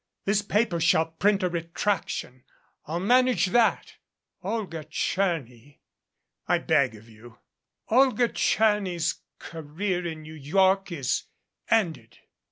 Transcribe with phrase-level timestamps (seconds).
[0.25, 2.43] This paper shall print a retraction.
[2.87, 3.97] I'll manage that.
[4.41, 5.77] Olga Tcherny"
[6.47, 7.37] "I beg of you"
[7.91, 11.25] "Olga Tcherny's career in New York is
[11.69, 12.17] ended.